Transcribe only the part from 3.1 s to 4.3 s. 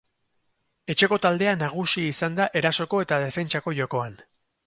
defentsako jokoan.